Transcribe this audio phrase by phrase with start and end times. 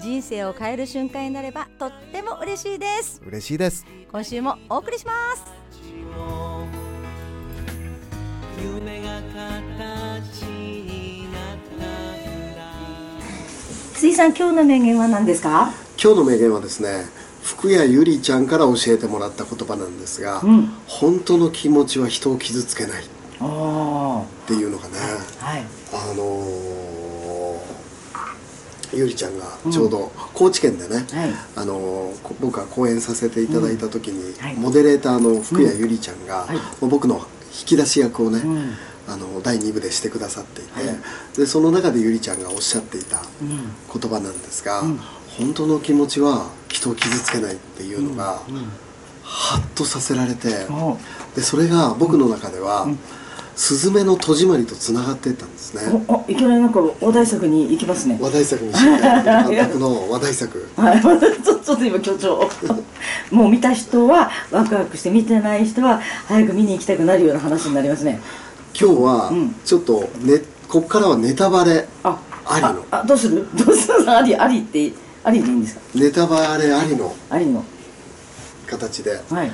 [0.00, 3.22] 人生を変える瞬間になればとっても嬉しいです。
[3.26, 3.86] 嬉しいです。
[4.10, 5.44] 今週もお送りします。
[8.62, 12.64] 夢が形になったら
[13.94, 15.72] 水さん今日の名言は何ですか？
[16.02, 17.04] 今日の名言はですね
[17.42, 20.66] 福谷ゆりちゃんから教えてもらった言葉なんですが、うん。
[20.86, 23.06] 本当の気持ちは人を傷つけないっ
[23.40, 24.94] おていうのがね、
[25.38, 25.64] はい。
[25.92, 26.63] あのー
[28.94, 31.30] ゆりちゃんがちょうど高知県でね、はい。
[31.56, 34.54] あの僕が講演させていただいた時に、はい。
[34.56, 36.46] モデレーターの福谷ゆりちゃんが、
[36.80, 38.74] う僕の引き出し役をね、うん。
[39.06, 40.98] あの第2部でしてくださっていて、はい。
[41.36, 44.00] でその中でゆりちゃんがおっしゃっていたうん。
[44.00, 45.00] 言葉なんですが、うん。
[45.38, 48.68] 本当の気持ちは人を傷つけないっていうのが、うん。
[49.22, 50.98] ハッとさせられて、お
[51.34, 52.86] でそれが僕の中では、
[53.56, 58.18] スズメの戸締まりとつながってたんですね、おおいきなりなんか話題作に行きますね。
[58.20, 59.22] 話題作に新海
[59.54, 60.68] 監督の話題作。
[60.76, 61.00] はい、
[61.44, 62.50] ちょちょっと今強調
[63.30, 68.20] もう見た人はワクワクして見てない人は早く見に行きたくなるような話になりますね。
[68.78, 69.54] 今日はうん。
[69.64, 72.84] ちょっとねこっからはネタバレあありの。
[72.90, 73.46] あどうする？
[73.54, 74.10] どうする？
[74.10, 74.92] ありありって
[75.22, 75.80] ありでいいんですか？
[75.94, 77.14] ネタバレありの。
[77.30, 77.64] ありの。
[78.66, 79.52] 形ではい、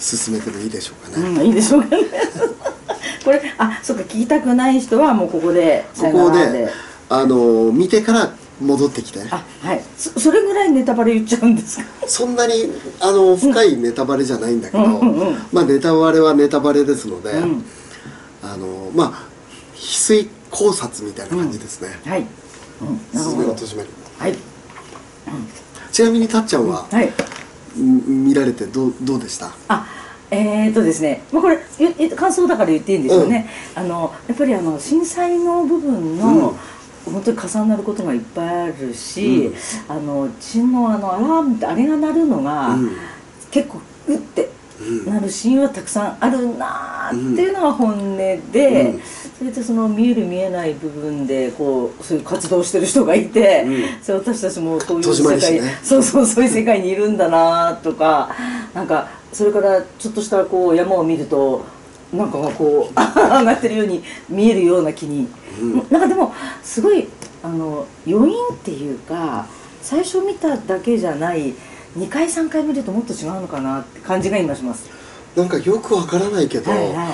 [0.00, 2.02] 進めてもいいでしょうかね、うん、いいでしょうかね
[3.28, 6.66] これあそうか聞きたくない人はもうここでここで
[7.10, 9.20] あの見てから戻ってきて。
[9.30, 9.82] あはい。
[9.98, 11.84] そそれぐらいネタバレ言っちゃうんですか？
[12.06, 12.54] そんなに
[13.00, 15.36] あの深いネタバレじゃないんだけど、うんうんうん。
[15.52, 17.64] まあネタバレはネタバレですので、うん。
[18.42, 19.08] あのまあ
[19.74, 22.24] 翡翠考察みたいな感じですね、はい、
[22.80, 23.36] うん、なるスズほど。
[23.36, 23.88] メの戸締まり
[24.20, 24.34] はい。
[25.92, 27.12] ちなみにたっちゃんは、はい。
[27.78, 29.52] ん見られてどうどうでした？
[29.68, 29.86] あ
[30.30, 31.58] えーとですね、まあ、これ
[32.10, 36.56] 感想だから言っていいんですよね、あのやっぱりあの震災の部分の、
[37.04, 39.52] 本当に重なることがいっぱいあるし、
[39.88, 42.96] あの地震のあのアラームってあれが鳴るのが、うん。
[43.50, 44.50] 結構うってうん
[45.06, 49.00] なるシーンはたくさんあるなーっていうのが本音で、うん。
[49.38, 54.02] それでその見える見えない部分でこうそういう活動してる人がいて、うん。
[54.02, 58.30] そう私たちもそういう世界、ねそうそうそういう世界にいるんだなーとか
[58.72, 61.64] なんかそれからちょっとしたこう山を見ると
[62.12, 65.28] なんかがこう 上がってるように見えるような気に、
[65.60, 65.86] うん。
[65.90, 67.08] なんかでもすごい
[67.42, 69.46] あの余韻っていうか
[69.82, 71.54] 最初見ただけじゃない
[71.98, 74.88] 2回3回見るともっと違うのかなって感じが今します。
[75.36, 77.06] なんかよくわからないけど、はいはい。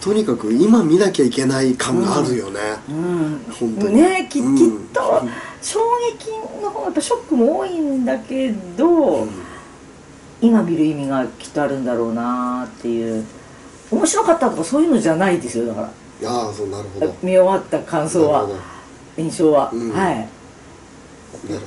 [0.00, 3.44] とにかく今見なきゃいけない感があるよね、うん。
[3.58, 3.96] 本当に。
[3.96, 4.48] ねききっう
[4.80, 5.22] んと
[5.60, 5.80] 衝
[6.16, 6.30] 撃
[6.62, 9.30] の方がやっぱショックも多いんだけど、うん。
[10.40, 13.24] 今見る意味がきっとあるんだろうなっていう。
[13.90, 15.80] 面白かったとかそういうのじゃないですよだか
[16.22, 16.30] ら。
[16.30, 17.14] ああそうなるほど。
[17.22, 18.48] 見終わった感想は
[19.16, 19.90] 印象は、うん。
[19.90, 20.28] はい。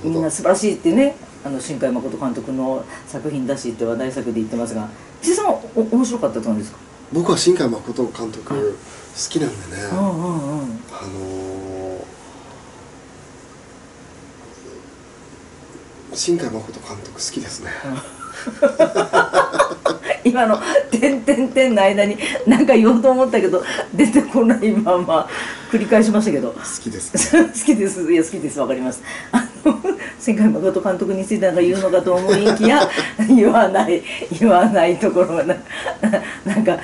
[0.04, 4.88] みんな素晴らしいってねあの新海誠監督の作品だしって話題作で言ってますが
[5.22, 6.78] 岸さんはお面白かったと思うんですか？
[7.12, 12.02] 僕は新海誠監督好きなんでね、うんうんうんあのー
[16.14, 17.70] 新海誠監督好きですね、
[20.26, 20.60] 今の
[20.92, 23.64] 「てんてんてん」の間に何か言おうと思ったけど
[23.94, 25.30] 出てこないまま
[25.72, 26.50] 繰り返しましたけど。
[26.50, 27.44] 好きですね。
[27.48, 28.12] 好きです。
[28.12, 28.60] いや好きです。
[28.60, 29.02] わかります
[30.20, 32.88] 新海誠監督についてなんか言うのかと思いきや
[33.28, 34.04] 言わない
[34.40, 35.56] 言わないところがな
[36.46, 36.78] なんか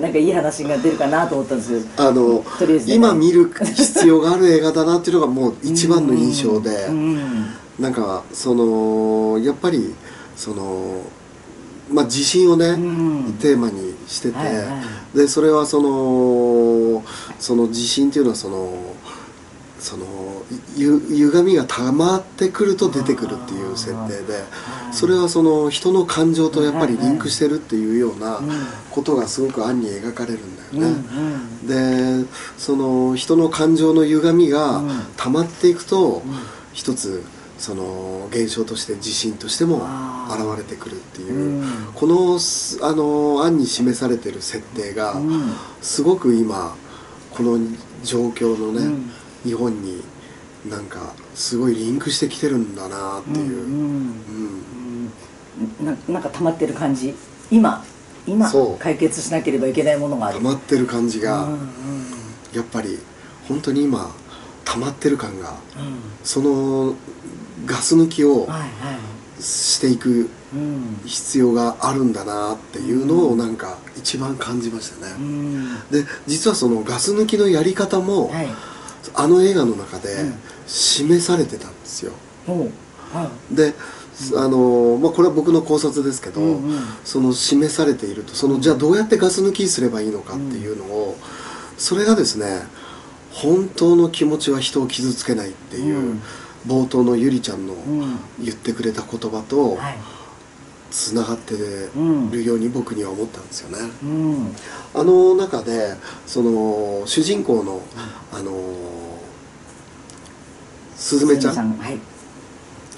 [0.00, 1.80] なんかいい話が出るかなと思ったんですよ。
[1.96, 2.94] あのとりあえずね。
[2.94, 7.46] 今見る必要がある映画だなっていうのがもう一番の印象で、うん
[7.78, 9.94] なんかそのやっぱり
[10.34, 11.02] その
[11.90, 13.34] まあ地震をね、ん。
[13.38, 14.82] テーマにしてて、はいは
[15.14, 17.04] でそれはその
[17.38, 18.72] その地震っていうのはその
[19.78, 20.06] その
[20.76, 24.42] ゆ歪みが溜まってくると出てくるっていう設定で
[24.92, 28.40] それはその人の感情とやっぱりリンクしてるっていうような
[28.90, 32.22] ことがすごく暗に描かれるんだよね。
[32.22, 32.26] で
[32.56, 34.90] その人の感情の歪みがうん。
[35.16, 36.22] 溜まっていくと、
[36.72, 37.24] 一つ
[37.58, 39.82] その現象として地震としても
[40.28, 41.92] 現れてくるっていう、うん。
[41.94, 45.52] このすあの案に示されてる設定が、うん。
[45.80, 46.76] すごく今
[47.30, 47.58] この
[48.02, 49.10] 状況のね、うん
[49.46, 50.02] 日本に
[50.68, 54.14] なんかすごいリンクしてきてるんだなっていう、うん
[55.80, 55.86] うん。
[55.86, 57.14] ななんか溜まってる感じ？
[57.50, 57.84] 今
[58.26, 58.50] 今
[58.80, 60.38] 解決しなければいけないものがある。
[60.38, 61.60] 溜まってる感じが、うんうん。
[62.52, 62.98] やっぱり
[63.46, 64.12] 本当に今
[64.64, 65.56] 溜まってる感がうん。
[66.24, 66.96] その
[67.64, 68.48] ガス抜きを
[69.38, 71.00] していくうん。
[71.04, 75.74] 必要があるんだなっていうのをなんか一番感じましたね、うん。
[75.90, 78.48] で実はそのガス抜きのやり方も、はい
[79.14, 80.34] あの映画の中でうん。
[80.66, 82.12] 示されてたんですよ。
[83.52, 83.72] で、
[84.36, 86.80] あのまあ、これは僕の考察ですけど、うんうん。
[87.04, 91.16] その示されているとそのじゃあどうやってガス抜きすればいいのかっていうのを、
[91.78, 92.62] それがですね
[93.30, 96.22] 本当の気持ちは人を傷つけないっていう、うん。
[96.66, 97.74] 冒頭のゆりちゃんの
[98.40, 99.98] 言ってくれた言葉とはい
[100.96, 101.54] つながって
[101.94, 103.78] うんるように僕には思ったんですよね。
[104.02, 104.56] うん。
[104.94, 105.94] あの中で
[106.26, 107.82] その主人公の、
[108.32, 108.50] あの
[110.96, 111.78] すずめちゃん。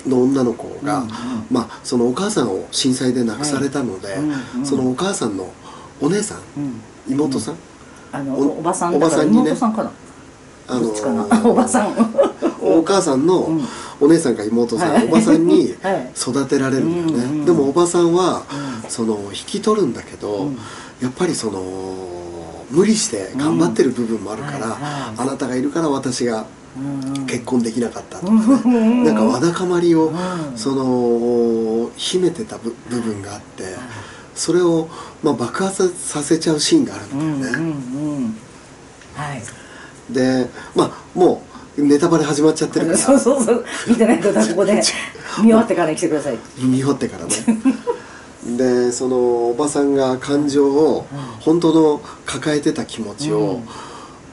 [0.07, 1.05] の女の子が、
[1.51, 4.17] まあ、そのお母さんを震災で亡くされたので、
[4.65, 5.53] そのお母さんの
[6.01, 6.81] お姉さんうん。
[7.09, 7.57] 妹さん、
[8.13, 9.43] あのおおばさんおだからばさんにね。
[9.43, 9.91] 妹さんかな。
[10.69, 11.25] あどっちかな。
[11.25, 11.95] ー おばさん。
[12.61, 13.65] お母さんのうん
[14.01, 16.13] お姉さんか妹さん、はいおばさんにはい。
[16.17, 18.45] 育てられるんだよね、うんうんでもおばさんは、
[18.83, 18.91] うん。
[18.91, 20.59] その引き取るんだけど、うん。
[21.01, 21.63] やっぱりその
[22.71, 24.63] 無理して頑張ってる部分もあるから、うん。
[24.73, 25.21] はいはい。
[25.21, 26.47] あなたがいるから私が
[26.77, 27.27] うんうん。
[27.27, 29.05] 結婚できなかったとかうね、んうん。
[29.05, 30.17] なんかわだかまりを、うん。
[30.57, 33.65] その秘めてた部部分があって、
[34.35, 34.89] それを、
[35.23, 38.37] まあ、爆発させちゃうシーンがあるうんんうんだよね、うん。
[39.15, 39.43] はい。
[40.13, 41.38] でまあもう
[41.79, 42.99] ネタバレ始まっちゃってるから。
[42.99, 43.65] そうそうそう。
[43.89, 44.75] 見てない方はここで
[45.39, 46.39] 見終わってから来てください。
[46.59, 47.61] 見終わってからね。
[48.57, 49.17] でその
[49.51, 51.07] おばさんが感情を
[51.41, 53.63] 本当の抱えてた気持ちを、うん。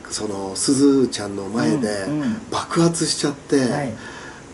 [0.10, 2.42] そのすずちゃんの前でうんうん。
[2.50, 3.94] 爆発しちゃって、はい。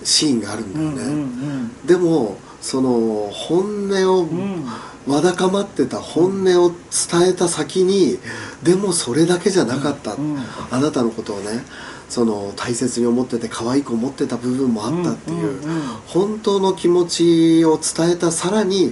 [0.03, 1.71] シーンがあるんだうんよね、うん。
[1.85, 4.65] でもその本音を、うん。
[5.07, 6.69] わだかまってた本音を
[7.09, 8.19] 伝えた先に
[8.61, 10.37] でもそれだけじゃなかった、うん。
[10.69, 11.63] あなたのことをね
[12.11, 15.61] その大切に思ってて可愛く思ってた部分もあったっていう,、
[16.07, 18.91] 本当の気持ちを伝えたさらに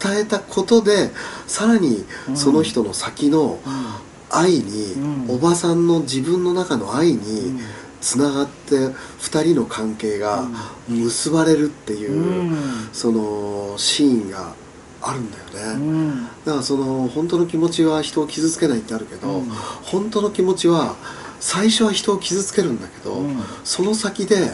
[0.00, 1.10] 伝えたことで
[1.46, 3.58] さらにその人の先の
[4.30, 5.34] 愛に、うん。
[5.34, 7.60] おばさんの自分の中の愛にん。
[8.00, 10.46] つながって2人の関係が
[10.88, 12.56] 結ばれるっていう、うん。
[12.94, 14.54] そのシーンが
[15.02, 16.24] あるんだよね、うん。
[16.24, 19.48] だからその本当の気持ちは人を傷つけないってあるけど、うん。
[19.82, 20.96] 本当の気持ちは
[21.40, 23.36] 最初は人を傷つけるんだけど、うん。
[23.64, 24.52] その先で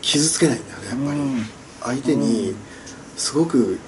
[0.00, 1.44] 傷つけないんだよねやっぱり、うん。
[1.82, 2.54] 相手に
[3.16, 3.78] すごく。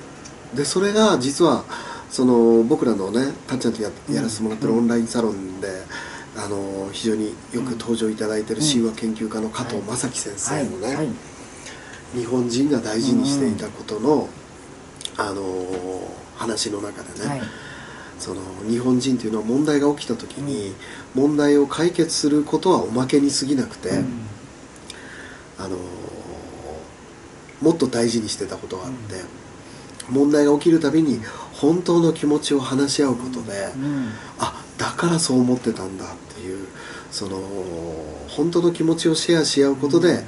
[0.55, 1.65] でそれが実は
[2.11, 5.69] その僕らのねたっちゃんとややらせてもらってるオンラインサロンで、
[6.37, 10.97] あの非常によく登場いただいてる神話研究家の加藤正樹先生のね、はい。
[10.97, 11.09] はい。
[12.15, 14.29] 日本人が大事にしていたことの、
[15.17, 15.43] あの
[16.37, 17.43] 話の中でね、はい
[18.21, 20.75] その日本人というのは問題が起きた時に、
[21.15, 24.07] 問題を解決することはおまけに過ぎなくて、うん。
[25.59, 25.77] あの
[27.61, 28.97] もっと大事にしてたことがあって、
[30.11, 31.21] 問題が起きるたびに
[31.53, 34.11] 本当の気持ちを話し合うことで、うん。
[34.39, 36.67] あだからそう思ってたんだっていう
[37.11, 37.39] その
[38.29, 40.25] 本当の気持ちをシェアし合うことで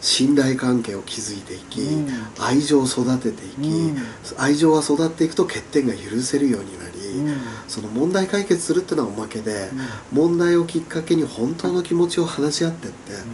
[0.00, 2.08] 信頼関係を築いていき、うん。
[2.38, 3.98] 愛情を育てていき、うん。
[4.36, 7.36] 愛情が育っていくと欠点が許せるようになり、うん。
[7.68, 9.70] その問題解決するっていうのはおまけで、
[10.12, 13.26] 問題をきっかけに本当の気持ちを話し合ってって、う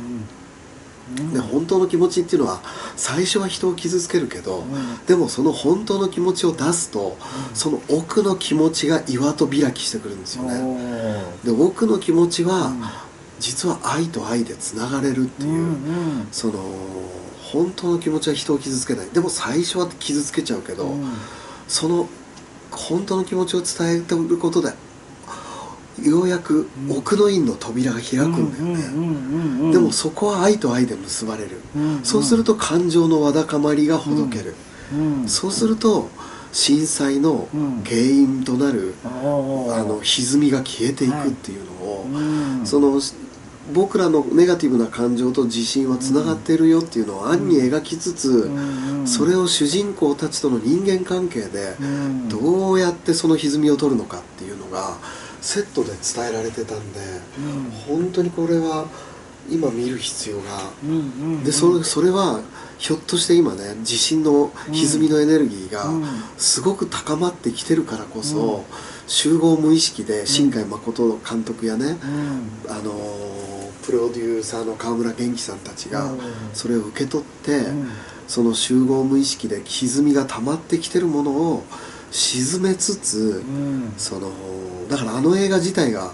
[1.22, 1.32] ん。
[1.32, 2.60] で本当の気持ちっていうのは
[2.94, 5.06] 最初は人を傷つけるけど、ん。
[5.06, 7.16] でもその本当の気持ちを出すと、
[7.54, 11.56] その奥の気持ちが岩と開きしてくるんですよおねー。
[11.56, 12.82] で奥の気持ちは、うん。
[13.40, 16.28] 実は愛と愛でつながれるっていう、うんうん。
[16.30, 16.62] その
[17.52, 19.08] 本当の気持ちは人を傷つけない。
[19.08, 21.10] でも最初は傷つけちゃうけど、うん。
[21.66, 22.08] その
[22.70, 24.72] 本当の気持ちを伝えてることで
[26.02, 32.04] ようやく奥の院の扉が開くんだよね、でもそこは愛と愛で結ばれる、うんうん。
[32.04, 34.54] そうすると感情のわだかまりがほどける、
[34.94, 36.08] うんそうすると
[36.52, 37.48] 震災の
[37.84, 39.08] 原因となる、あ
[39.86, 42.18] の歪みが消えていくっていうのを、う
[42.62, 42.66] ん。
[42.66, 43.00] その
[43.72, 52.28] 僕らのネガティブな感情と自信はつながっているよっていうのを暗に描きつつ、うんそれを主人公たちとの人間関係でうん。
[52.28, 54.98] どうやってその歪みを取るのかっていうのが
[55.40, 57.00] セットで伝えられてたんで、
[57.88, 58.00] うん。
[58.02, 58.86] 本当にこれは
[59.50, 60.42] 今見る必要が。
[61.44, 62.40] でそれそれは
[62.78, 66.04] ひょっとして今ね地震の歪みのエネルギーがうん。
[66.36, 68.64] すごく高まってきてるからこそ、
[69.10, 71.98] 集合無意識で新海誠監督やね、
[72.66, 72.72] うん。
[72.72, 73.30] あのー
[73.84, 76.20] プロデューサーの川村元気さんたちがうん。
[76.52, 77.88] それを受け取って、うん。
[78.28, 81.64] その集合無意識で歪みが溜まってきてるものを
[82.12, 83.92] 沈めつつ、うん。
[83.96, 84.30] その
[84.88, 86.12] だからあの映画自体が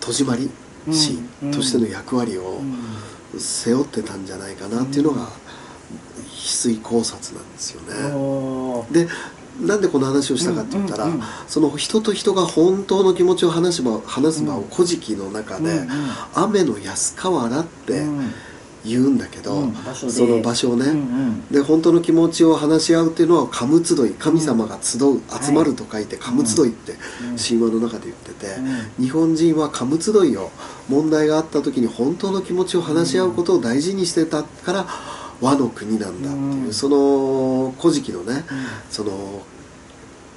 [0.00, 0.50] 戸締まり
[0.90, 1.50] 師うん。
[1.52, 3.38] としての役割をうん。
[3.38, 5.28] 背負ってたんじゃないかなっていうのが
[6.34, 8.90] 翡翠考察なんですよね。
[8.90, 9.08] で
[9.60, 11.08] なんでこの話をしたかって言ったら、
[11.46, 15.88] その人と人が本当の気持ちを話す場話す場を「古事記」の中で「うんうん
[16.34, 18.32] 雨の安河原」ってうん。
[18.84, 20.86] 言うんだけど、その場所をね、
[21.50, 27.36] で本当の気持ちを話し合うっていうのは「カム集い」神様が集う集まると書いて「カム集い」ってうん。
[27.36, 28.46] 神話の中で言ってて、
[28.98, 30.50] う日本人はカム集いを
[30.88, 34.86] 問題があった時に本当の気持ちを話し合うことを大事にしてたから
[35.42, 36.72] 和の国なんだっていう、うん。
[36.72, 38.44] その「古事記」のね、
[38.88, 39.42] その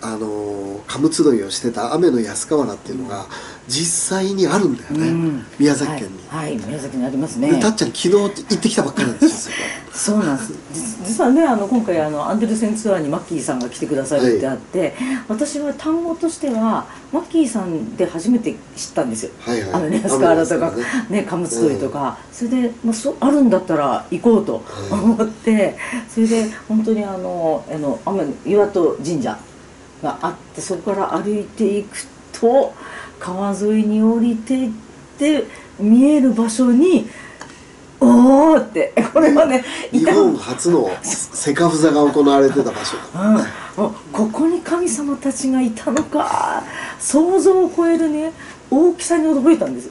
[0.02, 3.26] あのカム集いをしてた雨の安河原っていうのが
[3.68, 5.46] 実際にあるんだよね、うん。
[5.58, 6.20] 宮崎県に。
[6.28, 7.52] はい、はい宮崎にありますね。
[7.52, 9.56] でたっちゃん昨日行ってきたばっかりなんですよ。
[9.92, 10.54] そうなんです。
[10.74, 14.94] 実実はねあの今回あのアンデルセンツアーにマッキーさんが来てくださるってあって、
[15.28, 19.32] 私は単語としてはマッキーさんで初めて知ったんですよ。
[19.40, 19.74] はいはい。
[19.74, 20.74] あのねスカーラとか
[21.10, 21.24] ね。
[21.24, 25.78] カムツトリとか、それで、まあ、そうあるんだったら行こうと思って、
[26.14, 29.38] それで本当にあのあの雨岩戸神社
[30.06, 31.98] があってそこから歩いていく
[32.32, 32.74] と
[33.20, 34.72] 川沿いに降りていっ
[35.18, 35.46] て
[35.80, 37.10] 見える場所に
[38.00, 42.98] おおってこれはね日本初のセカフザが行われてた場所。
[43.14, 43.48] だ
[43.78, 46.64] うん、ここに神様たちがいたのか
[47.00, 48.32] 想像を超えるね
[48.70, 49.90] 大きさに驚いたんです。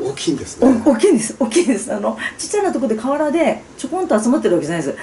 [0.00, 1.36] 大きいんですおね大きいんです。
[1.40, 1.92] 大きいんです。
[1.92, 4.98] あのちっちゃなところで河原でちょこんと集まってるわけじゃないです。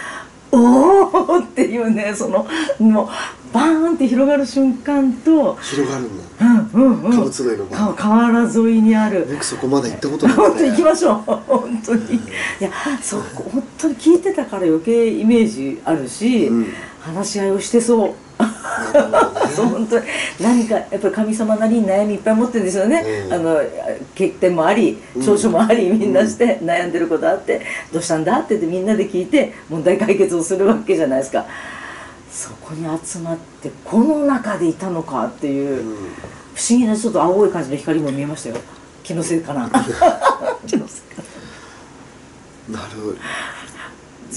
[0.52, 2.48] おおっていうねその
[2.80, 3.08] もう
[3.56, 6.26] バーンって広がる瞬間と広がるんだ。
[6.42, 7.18] うんうんうん。
[7.18, 9.26] の河原沿いにある。
[9.32, 11.16] 僕そこまで行ったことな 本くて当行きましょう。
[11.16, 12.16] 本当に。
[12.16, 12.20] い
[12.60, 12.70] や
[13.02, 16.68] そう本当に聞いてたから余計イメージあるし、うん。
[17.00, 18.10] 話し合いをしてそう。
[19.56, 20.06] そうね本当に。
[20.42, 23.62] 何かやっぱり神様なりに悩みいっぱい持ってるんですよね、うんあの
[24.16, 27.62] 欠点もあり長所もあり、みんなして悩んでることあって
[27.94, 31.46] どうしたんだって言ってみんなで聞いて問題解決をするわけじゃないですか
[32.36, 35.96] そこに集まってこの中でいたのかっていう、うん。
[36.54, 38.58] 不思議なちょっと青い感じの光も見えましたよ。
[39.04, 39.70] 気のせいかな。
[40.68, 41.24] 気のせいか
[42.70, 42.80] な。
[42.82, 43.18] なる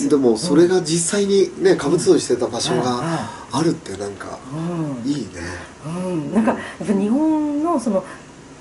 [0.09, 2.83] でもそれが実際にねカム集いしてた場所うん。
[2.83, 3.02] が
[3.50, 5.11] あるってなんかうん。
[5.11, 5.28] いいね。
[5.85, 8.05] うん、なんかやっぱ日本のその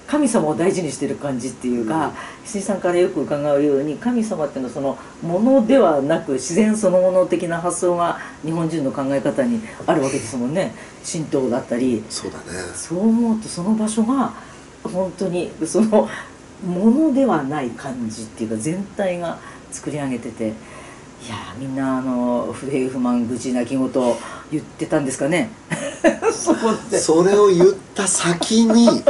[0.07, 2.13] 神様を大事にしてる感じっていうか、
[2.45, 10.73] 石井さんからよく伺うように神様っていうのはそのものではなく自然そのもの的な発想が日本人の考え方にあるわけですもんね。
[11.09, 12.03] 神道だったり。
[12.09, 12.43] そうだね。
[12.73, 14.33] そう思うとその場所が
[14.81, 16.07] 本当にその
[16.65, 19.37] ものではない感じっていうか全体が
[19.71, 20.53] 作り上げてて。
[21.25, 23.91] いやーみんなあの不平不満愚痴泣き言
[24.51, 25.49] 言ってたんですかね。
[26.31, 26.97] そこって。
[26.97, 29.03] それを言った先に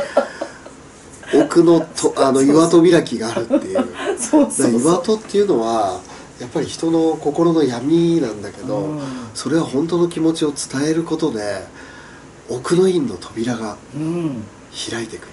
[1.34, 3.88] 奥のとあの岩戸開きがあるっていう。
[4.18, 6.00] そうそう岩戸っていうのは
[6.40, 9.02] やっぱり人の心の闇なんだけど、うん。
[9.34, 11.66] それは本当の気持ちを伝えることで
[12.50, 14.44] 奥の院の扉がうん。
[14.92, 15.28] 開いてくる。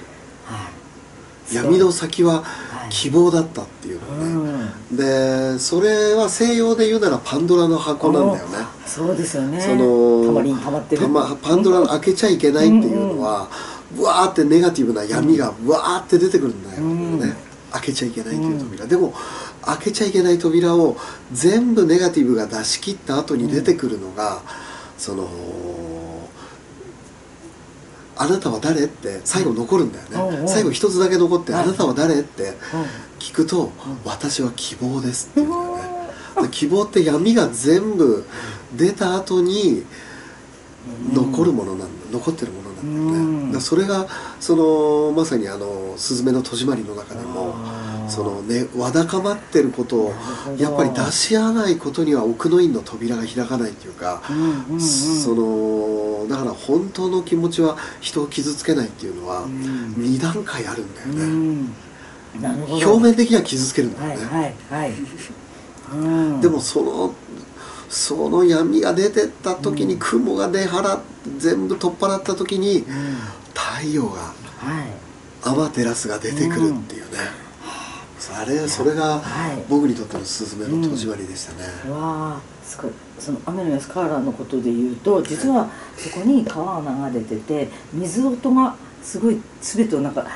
[0.44, 1.54] はい。
[1.54, 2.44] 闇の先ははい
[2.90, 4.96] 希望だったっていううのね、ん。
[4.96, 8.58] でそれは西洋で言うならパンドラの箱なんだよね。
[8.86, 9.60] そうですよね。
[9.60, 11.02] そのたまりにたまってる。
[11.02, 17.20] たまパンドラの開けちゃいけないっていうのは、うわーってネガティブな闇がうわーって出てくるんだよ、うん。
[17.20, 17.36] ね。
[17.72, 19.12] 開けちゃいけないっていう扉、でも
[19.62, 20.96] 開けちゃいけない扉を
[21.32, 24.42] 全部ネガティブが出し切った後に出てくるのが、
[24.96, 25.28] その
[28.16, 31.58] あなたは誰って最後残るんだよね、最後一つだけ残って、うん。
[31.58, 32.54] あなたは誰ってう
[33.18, 33.72] 聞くと、
[34.04, 35.92] 私は希望ですって言うんだよ
[36.42, 38.24] ね、で希望って闇が全部
[38.76, 39.84] 出た後に
[41.12, 43.52] 残るものなんだ、残ってるものね、うん。
[43.52, 44.06] だそれが
[44.40, 47.54] そのまさにあの「すずめの戸締まり」の中でも
[48.08, 50.14] そのねわだかまってることを
[50.58, 54.80] やっぱり出し合わないことには奥の院の扉が開かないっていうか、んうんうんうん。
[54.80, 59.94] そのだから本当の気持ちは人を傷つけないっていうのはん。
[59.98, 61.64] 2段階あるんだよう
[62.34, 62.48] ね、
[62.84, 64.94] 表面的には傷つけるんだよね、はいはいはい。
[65.92, 66.40] うん。
[66.40, 67.14] でもその
[67.88, 70.98] その闇が出てった時に雲が出払
[71.38, 72.84] 全部取っ払った時にうん
[73.54, 74.34] 太陽がはい。
[75.42, 77.18] アマテラスが出てくるっていうね、
[78.34, 79.62] あれそれがはい。
[79.68, 82.90] 僕にとってのスズメの戸締まりでしたね、わあすごい。
[83.18, 90.26] その雨の安河原のことで言うと実はそこに川が流れてて水音がすごい全てをなんか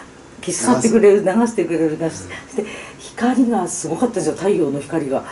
[0.40, 2.26] 消し去ってくれる流してくれる流しし
[2.56, 2.64] て
[2.98, 5.24] 光がすごかったですよ太陽の光が。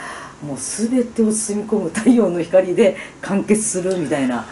[0.42, 4.44] もう全てを包み込む太陽の光で完結するみたいな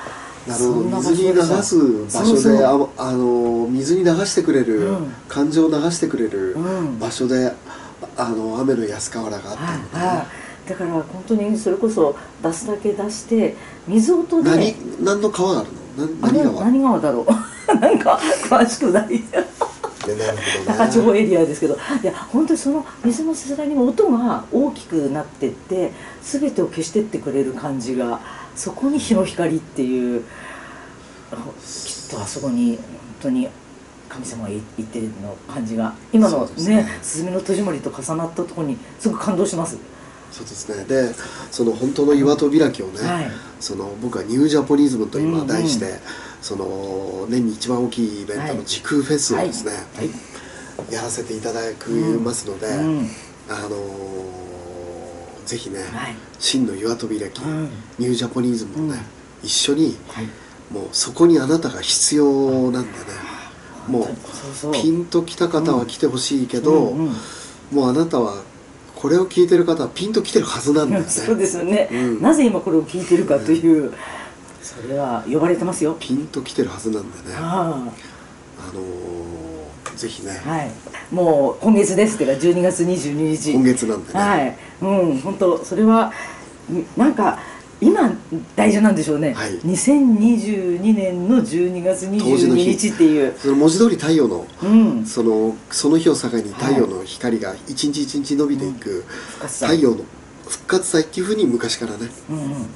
[0.47, 0.97] なるほど。
[0.99, 2.63] 水に流す場所でそうそう。
[2.97, 5.13] ああの水に流してくれる、うん。
[5.29, 6.99] 感情を流してくれるうん。
[6.99, 7.53] 場所で、
[8.17, 10.23] あの雨の安河原があったのね、はいは
[10.67, 10.69] い。
[10.69, 14.51] だから本当にそれこそ出すだけ出して水音で。
[14.51, 15.71] 何何の川がある
[16.07, 16.07] の？
[16.21, 16.65] 何川？
[16.65, 17.27] 何川だろう？
[17.81, 19.25] なんか詳しくない。
[20.67, 21.75] 高千穂エリアですけど。
[22.03, 28.21] いや本当にその水のせせらぎの音が大きくなってって全てを消してってくれる感じが
[28.57, 30.25] そこに日の光っていう
[31.33, 32.85] あきっとあそこに本
[33.23, 33.49] 当に
[34.09, 39.77] 神様がいいてるの感じが今のねね「すずめの戸締まり」と重なったところにすごく感動します。
[40.31, 40.85] そうですね。
[40.85, 41.15] で
[41.53, 43.31] その本当の岩戸開きをね、はい。
[43.61, 45.47] その僕はニュージャポニズムと今うんうん。
[45.47, 46.01] 題して、
[46.43, 50.11] その年に一番大きいイベントはいの時空フェスをですね、はい。
[50.93, 53.11] やらせていただきますので、うん。
[53.49, 54.44] あのー
[55.47, 56.15] ぜひね、はい。
[56.39, 57.69] 真の岩戸開き、うん。
[57.99, 58.99] ニュージャポニズムをね、
[59.43, 59.47] うん。
[59.47, 60.29] 一緒にはい。
[60.73, 62.95] もうそこにあなたが必要なんでね
[63.87, 66.97] もうピンときた方は来てほしいけど、
[67.71, 68.43] もうあなたは
[68.95, 71.07] これを聞いてる方はピンときてるはずなんだよね。
[71.11, 72.23] そうですよね、うん。
[72.23, 73.93] なぜ今これを聞いてるかという、
[74.63, 75.97] それは呼ばれてますよ。
[76.01, 77.37] ピンときてるはずなんでね。
[77.37, 77.91] あ
[78.63, 78.75] あ。
[78.75, 79.15] のー
[79.97, 80.71] ぜひね、あはい
[81.11, 83.53] もう今月ですってか12月22日。
[83.53, 84.57] 今月なんでね、はい。
[84.83, 85.21] うん。
[85.21, 86.13] 本当それは
[86.71, 87.39] んなんか
[87.81, 88.13] 今
[88.57, 89.59] 大事なんでしょうね、はい。
[89.61, 93.35] 2022年の12月22当時の日日っていう。
[93.39, 95.07] その文字通り太陽のうん。
[95.07, 99.69] そのその日を境に太陽の光が一日一日伸びていく、復活祭。
[99.69, 100.05] 太陽の
[100.47, 102.09] 復活祭っていうふうに昔からね。
[102.31, 102.67] うんうん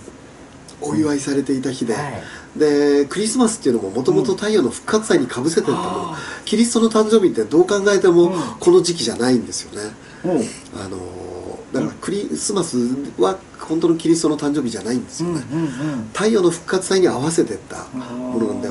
[0.81, 2.59] お祝いされていた日で、はい。
[2.59, 5.83] でクリスマスっていうのももともと太陽の復活祭にかぶせてったもの、
[6.15, 8.41] あキリストの誕生日ってどう考えてもうん。
[8.59, 9.91] この時期じゃないんですよね、
[10.25, 10.37] もう
[10.77, 11.39] あのー
[11.73, 12.79] だからクリスマス
[13.19, 16.09] は本当のキリストの誕生日じゃないんですよね、うんうんうん。
[16.15, 18.69] 太陽の復活祭に合わせてったものなんで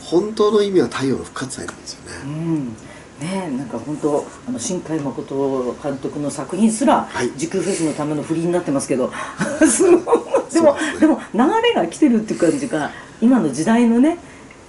[0.00, 2.66] 本当の意味は太陽の復活祭なんですようね、ん。
[2.68, 2.74] ね
[3.22, 7.30] えなんか本当あの新海誠監督の作品すらはい。
[7.36, 9.10] 時空フェスのための振りになってますけど
[9.66, 11.00] すごいでもですね。
[11.00, 14.18] でも流れが来てるっていう感じが今の時代のね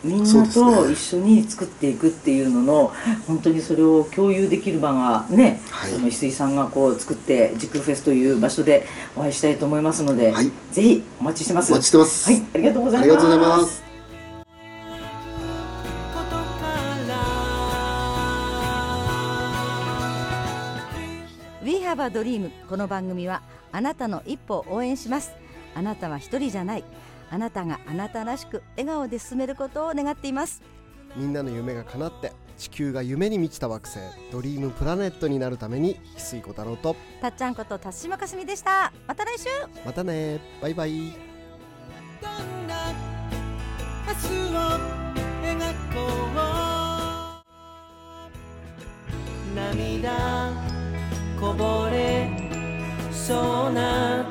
[0.04, 2.92] みんなと一緒に作っていくっていうのの
[3.26, 5.92] 本当にそれを共有できる場がね、はい。
[5.92, 10.52] その石井さんがこう作って時空フェスという場所でお会いしたいと思いますので、はい。
[10.72, 11.72] ぜひお待ちしてます。
[11.72, 12.30] お待ちしてます。
[12.30, 12.44] はい。
[12.54, 13.04] ありがとうございます。
[13.04, 13.82] ありがとうございます。
[13.84, 13.90] こ
[16.30, 16.38] とか
[17.08, 17.14] ら
[21.64, 23.42] We have a dream この番組は
[23.72, 25.32] あなたの一歩を応援します
[25.76, 26.84] あなたは一人じゃない。
[27.30, 30.62] あなたがあなたらしく笑顔で進めることを願っています。
[31.16, 34.00] みんなの夢が叶って地球が夢に満ちた惑星
[34.32, 36.96] ドリームプラネットになるために翡翠小太郎と。
[37.22, 38.94] たっちゃんこと辰島かすみでした。
[39.08, 39.46] また来週。
[39.86, 40.40] またね。
[40.62, 40.92] バイバイ。
[42.22, 42.94] どんな
[44.08, 44.60] 明日を
[45.44, 45.58] 描
[45.94, 46.24] こう。
[49.56, 50.52] 涙
[51.40, 52.28] こぼれ
[53.12, 54.23] そうな